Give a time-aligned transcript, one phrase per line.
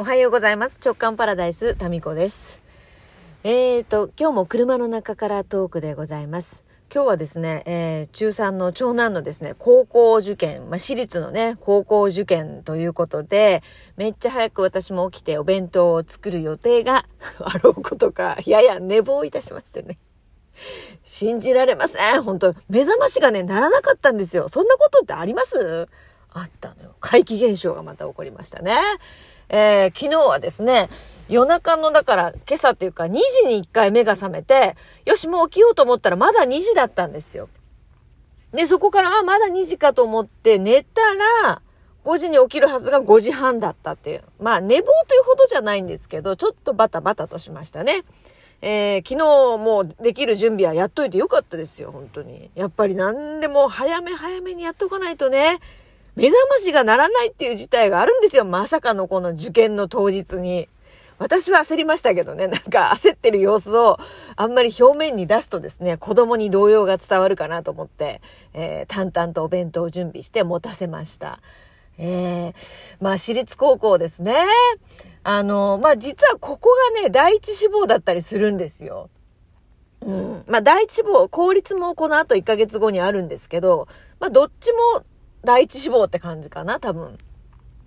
[0.00, 0.80] おはようございます。
[0.82, 2.62] 直感パラダイス、タミコです。
[3.44, 6.64] えーと、今日も車の中からトークでございます。
[6.90, 13.62] 今日はですね、えー、中3の長男のですね、高校受験、まあ、私立のね、高校受験ということで、
[13.98, 17.04] めっちゃ早く私も起きてお弁当を作る予定が
[17.44, 19.98] あろうことか、やや寝坊いたしましてね。
[21.04, 22.22] 信じられません。
[22.22, 24.48] 本当目覚ましがね、ならなかったんですよ。
[24.48, 25.88] そんなことってあります？
[26.32, 26.94] あったのよ。
[27.00, 28.78] 怪奇現象がまた起こりましたね。
[29.50, 30.88] えー、昨日はですね、
[31.28, 37.48] 夜中の、だから、今朝っていうか、2時に1回目が覚めて、よし、もう起きようと思ったら、まだ2時だったんですよ。
[38.52, 41.02] で、そこから、あ、まだ2時かと思って寝た
[41.44, 41.62] ら、
[42.04, 44.22] 5時に起きるはずが5時半だったっていう。
[44.40, 48.04] まあ、寝坊というほどじゃないんですけど、ちょっとバタバタとしましたね。
[48.62, 52.50] えー、昨日もうできる準備はやっといてよかったですよ、本当に。
[52.54, 55.60] やっぱり何でも早め早めにやっとかないとね、
[56.16, 58.44] 目覚ましが鳴らないっていう事態があるんですよ。
[58.44, 60.68] まさかのこの受験の当日に。
[61.18, 63.98] 私は焦りましたけどね、なんか焦ってる様子を
[64.36, 68.22] あんまり表面に出すとですね、子供に動揺が伝わるかなと思って、
[68.54, 71.40] えー、淡々とお弁当を準備して持たせました。
[71.98, 72.54] えー、
[73.00, 74.34] まあ私立高校ですね。
[75.22, 79.10] あの、まあ実はここがね、第一志望だったりするんですよ。
[80.00, 80.44] うん。
[80.48, 85.04] まあ第一志望、公立もこの後1ヶ月後にあるんですけど、まあどっちも
[85.44, 87.18] 第一志望って感じかな、多分。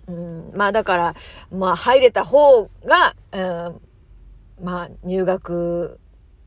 [0.06, 1.14] うん、まあだから、
[1.50, 3.70] まあ入れた方が、う
[4.60, 5.98] ん、まあ入学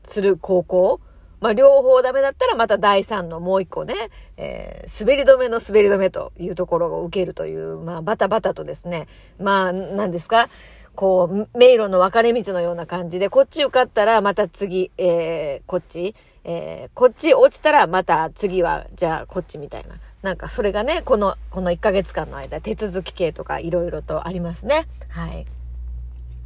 [0.04, 1.00] する高校、
[1.40, 3.94] まあ両方ダメだったらまた第三のもう一個ね、
[4.36, 9.08] えー、滑り止めの滑り止めというところを受けるという、まあバタバタとですね、
[9.40, 10.48] まあ何ですか、
[10.94, 16.14] こう、迷路の分かれ道のような感じで、こっち受かったらまた次、えー、こっち、
[16.44, 19.94] えー、こっち落ちたらまた次は、じゃあこっちみたいな。
[20.22, 24.86] なんかそれがね、この、この1ヶ月間の間、手続き系とかいろいろとありますね。
[25.08, 25.46] はい。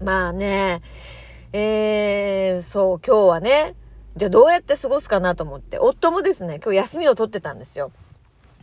[0.03, 0.83] まあね、
[1.53, 3.75] えー、そう、今日はね、
[4.17, 7.93] じゃあどうやって過ごすかなと思って、夫もですね、今日休みを取ってたんですよ。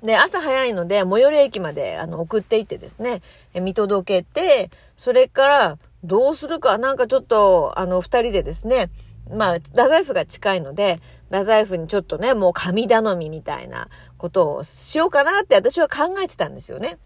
[0.03, 3.21] で、朝早いので、最寄り駅まで、あの、送っていってですね、
[3.59, 8.89] 見届けて、それから、どうするか、なんかちょっと、あの、二人でですね、
[9.29, 10.99] まあ、太宰府が近いので、
[11.31, 16.97] 太宰府にちょっとね、もう神頼みみたいなことをしようかなって私は考えてたんですよね。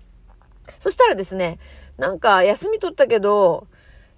[0.80, 1.60] そしたらですね、
[1.98, 3.68] なんか休み取ったけど、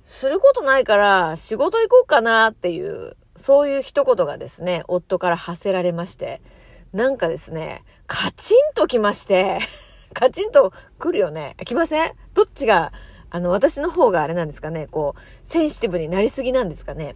[0.03, 6.41] することないから仕事行こうかなっていう、そういう一言がですね、夫から発せられまして、
[6.93, 9.59] なんかですね、カチンときまして、
[10.13, 11.55] カチンと来るよね。
[11.65, 12.13] 来ません？
[12.33, 12.91] どっちが、
[13.31, 17.15] あの、私の方があれなんですかね、こう、センシティブになりすぎなんですかね。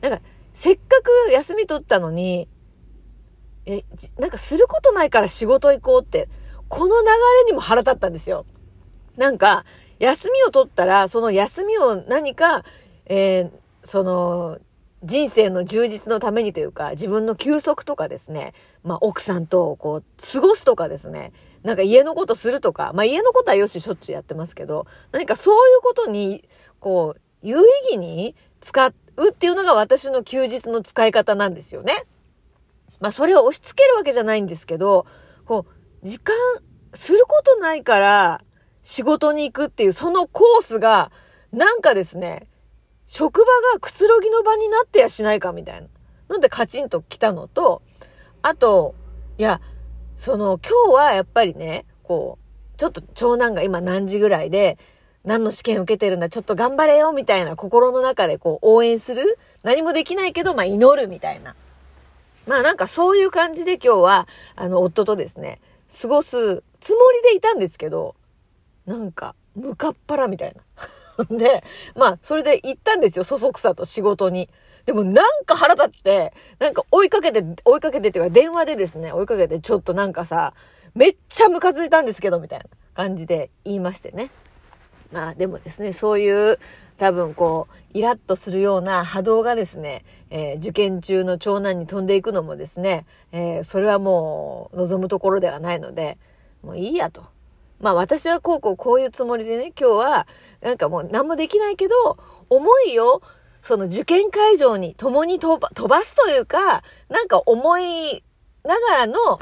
[0.00, 0.20] なんか、
[0.52, 2.48] せっかく休み取ったのに、
[3.66, 3.84] え、
[4.18, 6.28] なんかすることないから仕事行こうって、
[6.68, 8.46] この流れにも腹立ったんですよ。
[9.16, 9.64] なんか、
[9.98, 12.64] 休みを取ったら、その休みを何か、
[13.06, 13.50] えー、
[13.82, 14.58] その、
[15.02, 21.32] 人生の充実のためにというか、自分の休息とかですね、まあ奥さんとこう、過ごすとかですね、
[21.62, 26.46] なんか家のことするとか、まあ家のことはよししょっちゅうやってますけど、何かそういうことに、
[26.80, 27.62] こう、有意
[27.92, 32.04] 義に使っうっていうのが私の休日の使い方なんですよね。
[33.00, 35.06] まあそれを押し付けるわけじゃないんですけど、
[35.44, 36.34] こう、時間
[36.94, 38.42] することないから
[38.82, 41.10] 仕事に行くっていうそのコースが、
[41.52, 42.46] なんかですね、
[43.06, 43.44] 職場
[43.74, 45.88] がくつろぎの場になってやしないかみたいな。
[46.28, 47.82] なんでカチンと来たのと、
[48.42, 48.94] あと、
[49.36, 49.60] いや、
[50.16, 54.78] その今日はやっぱりね、こう、ちょっと長男が今何時ぐらいで、
[55.24, 59.38] 何の試験受けてるんだ、ちょっと頑張れよ、みたいな心の中でこう応援する？
[59.62, 61.54] 何もできないけど、まあ祈るみたいな。
[62.46, 65.60] まあなんかそういう感じで今日は、あの、夫とですね、
[66.00, 68.14] 過ごすつもりでいたんですけど、
[68.86, 71.26] なんか、むかっ腹みたいな。
[71.36, 71.62] で、
[71.94, 74.48] まあ、それで行ったんですよ、そそくさと仕事に。
[74.86, 80.54] でもなんか腹立って、なんか追いかけて、追いかけてっていうか電話でですね、追いかけてちょっとなんかさ、
[80.94, 82.64] めっちゃムカついたんですけど、みたいな
[82.94, 84.30] 感じで言いましてね。
[85.12, 86.58] まあでもですね、そういう
[87.00, 96.18] 多分こう、イラッとするような波動がですね、えー、受験中の長男に飛んでいくのもですね、えー、それはもう望むところではないので、
[96.62, 97.24] もういいやと。
[97.80, 100.26] まあ私はこうこうこういうつもりでね、今日は
[100.60, 102.18] なんかもう何もできないけど、
[102.50, 103.22] 思いを
[103.62, 108.22] その受験会場に共に飛ば飛ばすというか、なんか思い
[108.62, 109.38] ながらの、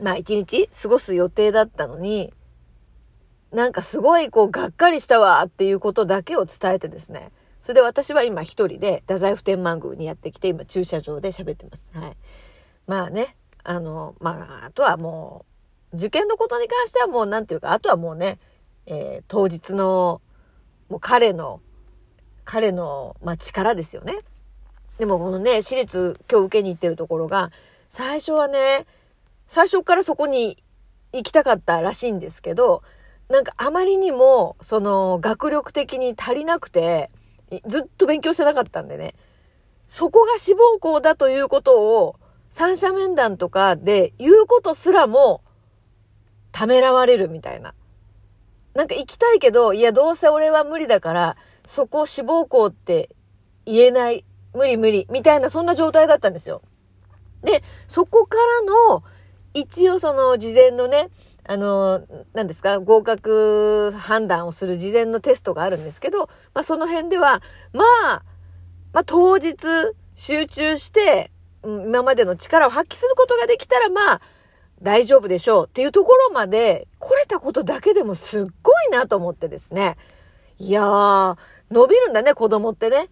[0.00, 2.32] まあ一日過ごす予定だったのに、
[3.52, 7.32] なんかすごいこう、がっかりしたわっていうことだけを伝えてですね。
[7.60, 11.90] それで私は今一人で、太宰府天満宮にやってきて、今駐車場で喋ってます。
[11.94, 12.16] はい。
[12.86, 15.44] まあね、あの、まあ、あとはも
[15.92, 18.38] う、受験のことに関してはもう、なんていうか、あとはもうね、
[18.86, 20.22] えー、当日の、
[20.88, 21.60] もう彼の、
[22.44, 24.18] 彼の、まあ、力ですよね。
[24.98, 27.50] でもこのね、私立今日受けに行ってるところが、
[27.88, 28.86] 最初はね、
[29.46, 30.56] 最初からそこに
[31.12, 32.82] 行きたかったらしいんですけど、
[33.30, 37.10] なんかあまりにも、その、学力的に足りなくて、
[37.64, 39.14] ずっと勉強してなかったんでね、
[39.86, 42.16] そこが志望校だということを、
[42.48, 45.42] 三者面談とかで言うことすらも、
[46.50, 47.74] ためらわれるみたいな。
[48.74, 53.10] なんか行きたいけど、いや、どうせ俺は無理だから、そこ志望校って
[53.64, 54.24] 言えない。
[54.54, 55.06] 無理無理。
[55.08, 56.62] みたいな、そんな状態だったんですよ。
[57.42, 59.04] で、そこからの、
[59.54, 61.10] 一応その事前のね、
[61.44, 62.02] あの、
[62.32, 67.42] 何ですか、合格判断をする事前のテストがあるんですけど、まあその辺では、
[67.72, 68.22] まあ、
[68.92, 69.56] まあ当日
[70.14, 71.30] 集中して、
[71.62, 74.20] 今までの力を発揮することができたら、まあ、
[74.82, 79.96] 大丈夫でしょうっていうところまで来れたことだけでもすっごいなと思ってですね。
[80.58, 81.36] いやー、
[81.70, 83.08] 伸びるんだね、子供ってね。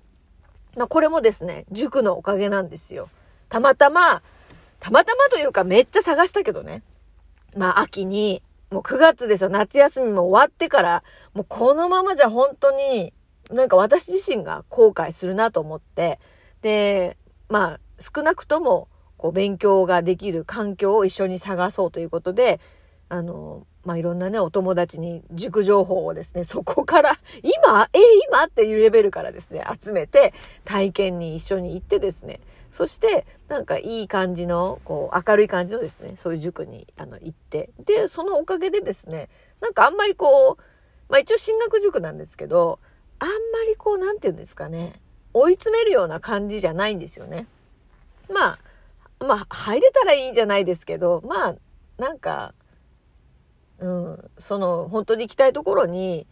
[0.76, 3.10] まあこれもですね、塾のおかげなんですよ。
[3.48, 4.22] たまたま、
[4.80, 6.82] たまたまというかめっちゃ探したけどね。
[7.58, 11.02] まあ秋に、もう9月ですよ、夏休みも終わってから、
[11.34, 13.12] もうこのままじゃ本当に
[13.50, 16.20] なんか私自身が後悔するなと思って、
[16.62, 17.18] で、
[17.48, 22.60] まあ少なくともこう勉強ができる環境を一緒に探そうということで、
[23.08, 30.34] あの、まあ、いろんなね、お友達に塾情報をですね、 そこから、今え、今っていうレベルからですね、集めて、
[30.64, 32.40] 体験に一緒に行ってですね、
[32.70, 39.30] そして、なんかいい感じの、こう、明るい感じのですね、そういう塾に、あの、行って、で、そのおかげでですね、
[39.60, 40.62] なんかあんまりこう、
[41.08, 42.78] まあ、一応進学塾なんですけど、
[43.20, 43.34] あんま
[43.66, 45.00] りこう、なんて言うんですかね、
[45.32, 47.46] 追い詰めるような感じじゃないんですよね。
[48.30, 48.58] ま
[49.20, 51.54] あ、まあ、入れたらいいんじゃないですけど、まあ、
[51.96, 52.54] なんか、
[53.78, 56.26] うん、その、本当に行きたいところに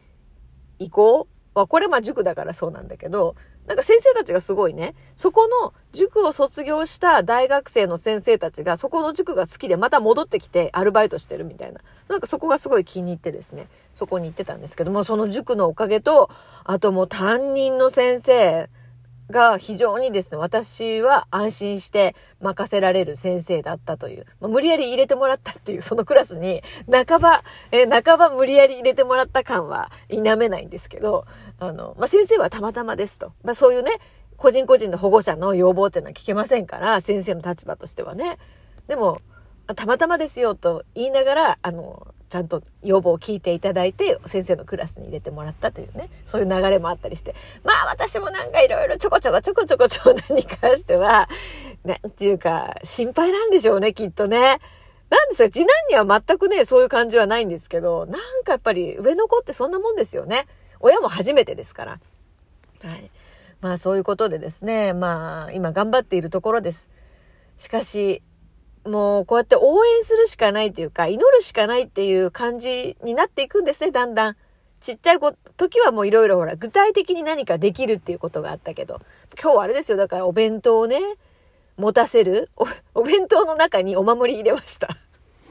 [0.78, 1.36] 行こう。
[1.56, 3.34] は、これまあ塾だからそうなんだけど、
[3.66, 11.80] なんか先生たちがすごいね、そこの塾を卒業した大学生の先生たちが、そこの塾が好きでまた戻ってきてアルバイトしてるみたいな。
[12.08, 16.30] なんかそこがすごい気に入ってですね、そこに行ってたんですけども、その塾のおかげと、
[16.64, 18.68] あともう担任の先生、
[19.30, 27.42] が非常にですね、私は安心して任せられる先生だったという、まあ、無理やり入れてもらったっていう、そのクラスに、半ば、
[27.72, 31.26] えー、半ば無理やり入れてもらった感は否めないんですけど、
[31.58, 33.32] あの、まあ、先生はたまたまですと。
[33.42, 33.92] まあ、そういうね、
[34.36, 38.38] 個人個人の保護者の要望っていうのは聞けませんから、先生の立場としてはね。
[38.86, 39.20] でも、
[39.74, 47.34] たまたまですよと言いながら、あの、ちゃんと要望を聞いていただいて、先生のクラスに入れてもらったというね、そういう流れもあったりして。
[47.64, 51.28] まあ私もなんかいろいろちょこちょこちょこちょこ長男に関しては、
[51.84, 54.58] なんていうか、心配なんでしょうね、きっとね。
[55.08, 60.46] なんですか、次男には全くね、そういう感じはないんですけど、なんかやっぱり上の子ってそんなもんですよね。
[60.80, 62.00] 親も初めてですから。
[62.82, 63.10] はい。
[63.60, 66.90] まあそういうことでですね、まあ今頑張っているところです。
[67.56, 68.22] しかし、
[68.86, 74.36] もうこうやって応援するしかないというか、祈るしかないっていう感じになっていくんですね、だんだん。
[74.80, 75.18] ちっちゃい
[75.56, 79.00] 時はもういろいろほら、具体的に何かできるっていうことがあったけど、
[79.40, 81.00] 今日はあれですよ、だからお弁当をね、
[81.76, 84.88] 持たせるお、お弁当の中にお守り入れました。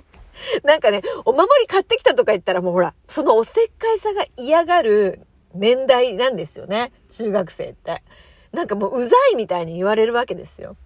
[0.64, 5.22] なんかね、お守り買ってきたとか言ったらもうほら、そのおせっかいさが嫌がる
[5.54, 8.04] 年代なんですよね、中学生って。
[8.52, 10.78] なんかもううざいみたいに言われるわけですよ。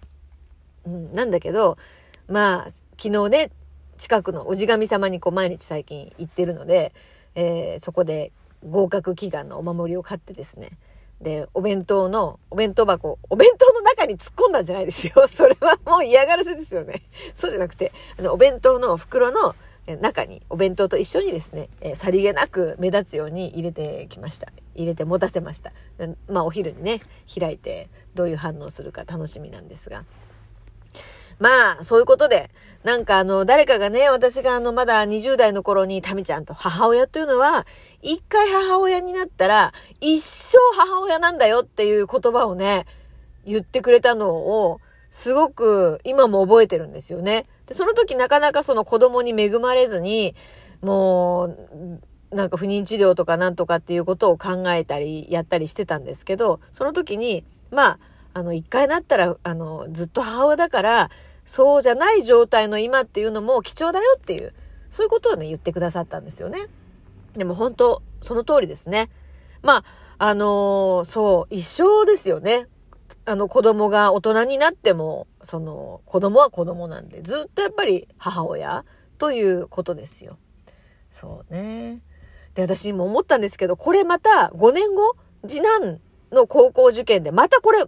[0.85, 1.77] うん、なんだけど、
[2.29, 2.69] まあ、
[3.01, 3.51] 昨日ね、
[3.97, 6.93] 近くのおじ神様にこう毎日最近行ってるので、
[7.33, 8.31] えー、そこで
[8.67, 10.77] 合格祈願のお守りを買ってですね。
[11.21, 15.25] で、お弁当の、お弁当箱、お弁当の中に突っ込んだんじゃないですよ。
[15.27, 17.01] それはもう嫌がらせですよね。
[17.35, 19.55] そうじゃなくて、あの、お弁当の袋の
[19.99, 24.53] 中に、お弁当と一緒にですね、えー、さりげなく目立つように入れてきました。
[24.75, 25.73] 入れて持たせました。
[26.27, 27.01] まあ、お昼にね、
[27.39, 30.05] 開いて、どういう反応するか楽しみなんですが。
[31.39, 32.49] まあ、そういうことで、
[32.83, 37.65] なんかあの、誰かがね、私があの、まだ20代の頃に、タミちゃんと母親というのは、
[38.01, 42.85] 一回母親になったら、一生母親なんだよっていう言葉をね、
[43.45, 44.81] 言ってくれたのを、
[45.11, 47.47] すごく今も覚えてるんですよね。
[47.65, 50.35] で、その時なかなかその子供に恵まれずに、
[50.81, 57.99] もう、なんか不妊治療とかなんとかっていうことを考えたり、やったりしてたんですけど、その時に、まあ、
[58.33, 61.09] あの、一回なったら、あの、ずっと母親だから、
[61.49, 64.53] そうじゃない状態の今っていうのも貴重だよっていう、
[64.91, 66.67] そういうことをね、言ってくださったんですよね。
[67.33, 69.09] でも本当、その通りですね。
[69.63, 72.67] まあ、あのー、そう、一生ですよね。
[73.25, 78.85] あの子供が大人になっても、その子供は子供なんで、ずっとやっぱり母親
[79.17, 80.37] ということですよ。
[81.09, 82.03] そうね。
[82.53, 85.15] で、私も思ったんですけど、これまた5年後、
[85.47, 85.99] 次男
[86.31, 87.85] の高校受験で、またこれ、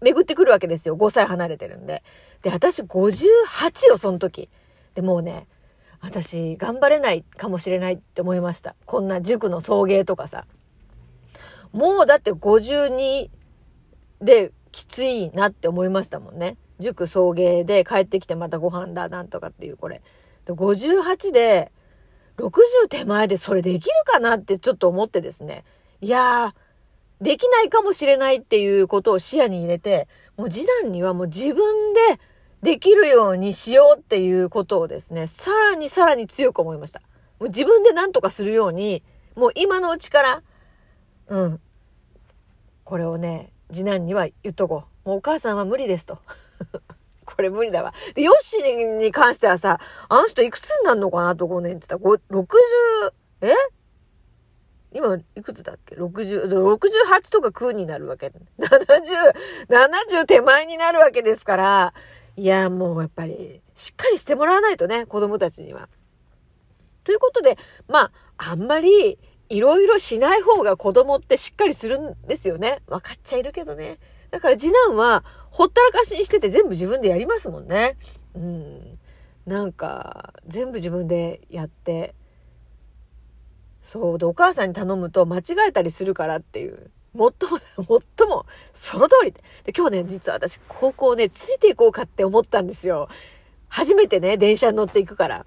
[0.00, 0.96] 巡ってくるわけですよ。
[0.96, 2.02] 5歳離れてるんで。
[2.44, 4.50] で、私58よ、その時。
[4.94, 5.48] で、もうね、
[6.00, 8.76] 私、頑張れないかもしれないって思いました。
[8.84, 10.44] こんな塾の送迎とかさ。
[11.72, 13.30] もうだって52
[14.20, 16.58] できついなって思いましたもんね。
[16.78, 20.02] 塾送迎で帰ってきてまたご飯だなんとかっていうこれ。
[20.44, 21.72] で58で
[22.36, 25.64] 60手前でそれできるかなってちょっと思ってですね。
[26.02, 32.20] いやー、できないかもしれないっていうことを視野に入れて、もう次男にはもう自分で
[32.64, 37.00] できるようにしようっていうことをですね、さらにさらに強く思いました。
[37.38, 39.02] もう自分で何とかするように、
[39.36, 40.42] もう今のうちから、
[41.28, 41.60] うん。
[42.84, 45.08] これをね、次男には言っとこう。
[45.10, 46.18] もうお母さんは無理ですと。
[47.26, 47.92] これ無理だわ。
[48.14, 49.78] で、ヨッシーに関してはさ、
[50.08, 53.52] あの人いくつになるのかなと5年って言ったら、60、え？
[54.94, 58.28] 今、いくつだっけ ?60、68とか9になるわけ。
[58.28, 58.32] 70、
[59.68, 61.94] 70手前になるわけですから、
[62.36, 65.88] いや、もうやっぱり、しっかりしてもらわないとね、子供たちには。
[67.02, 67.58] ということで、
[67.88, 68.12] まあ、
[68.52, 72.80] あんまり、いろいろしない方が子供ってしっかりするんですよね。
[72.86, 73.98] 分かっちゃいるけどね。
[74.30, 77.96] だから次男は、ほったらかしにしてて全部自分でやりますもんね。
[78.34, 78.98] うん。
[79.44, 82.14] なんか、全部自分でやって、
[83.84, 84.18] そう。
[84.18, 86.90] で、お母さんに頼むと間違えたりするからっていう。
[87.12, 89.42] もっとも、 もっとも、その通りで。
[89.76, 93.08] 今日ね、実は私、高校ね、ついていこうかって思ったんですよ。
[93.68, 95.46] 初めてね、電車に乗っていくから。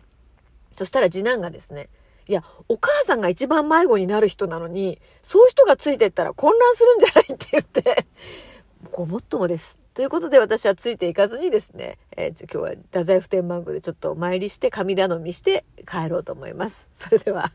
[0.78, 1.90] そしたら次男がですね、
[2.28, 8.06] いや、お母さんが一番迷子になる人なのに、そういう人がついてったら混乱するんじゃないって言って、
[8.92, 9.80] ごもっともです。
[9.96, 16.88] ということで私はついていかずにですね、えー、今日は太宰府天満宮でちょっとお参りして神頼みして帰ろうと思います。
[16.94, 17.52] それでは。